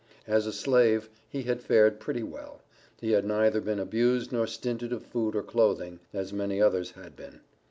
As 0.25 0.47
a 0.47 0.51
slave, 0.51 1.11
he 1.29 1.43
had 1.43 1.61
fared 1.61 1.99
pretty 1.99 2.23
well 2.23 2.63
he 2.99 3.11
had 3.11 3.23
neither 3.23 3.61
been 3.61 3.77
abused 3.79 4.31
nor 4.31 4.47
stinted 4.47 4.91
of 4.91 5.05
food 5.05 5.35
or 5.35 5.43
clothing, 5.43 5.99
as 6.11 6.33
many 6.33 6.59
others 6.59 6.93
had 6.93 7.15
been. 7.15 7.41